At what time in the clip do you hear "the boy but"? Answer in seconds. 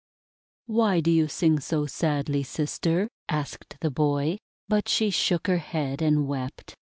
3.81-4.89